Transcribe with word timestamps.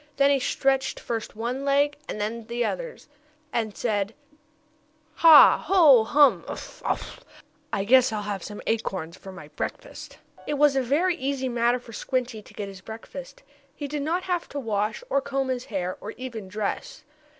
Then 0.17 0.31
he 0.31 0.39
stretched 0.39 0.99
first 0.99 1.35
one 1.35 1.63
leg 1.63 1.95
and 2.09 2.19
then 2.19 2.47
the 2.47 2.65
others, 2.65 3.07
and 3.53 3.77
said: 3.77 4.15
"Ha! 5.17 5.63
Ho! 5.67 6.03
Hum! 6.05 6.43
Uff! 6.47 6.81
Uff! 6.83 7.19
I 7.71 7.83
guess 7.83 8.11
I'll 8.11 8.23
have 8.23 8.41
some 8.41 8.63
acorns 8.65 9.15
for 9.15 9.31
my 9.31 9.49
breakfast." 9.49 10.17
It 10.47 10.55
was 10.55 10.75
a 10.75 10.81
very 10.81 11.15
easy 11.17 11.49
matter 11.49 11.77
for 11.77 11.93
Squinty 11.93 12.41
to 12.41 12.53
get 12.55 12.67
his 12.67 12.81
breakfast. 12.81 13.43
He 13.75 13.87
did 13.87 14.01
not 14.01 14.23
have 14.23 14.49
to 14.49 14.59
wash, 14.59 15.03
or 15.07 15.21
comb 15.21 15.49
his 15.49 15.65
hair, 15.65 15.95
or 16.01 16.13
even 16.13 16.47
dress. 16.47 17.03